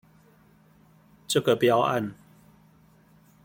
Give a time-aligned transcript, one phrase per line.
[1.27, 2.15] 這個標案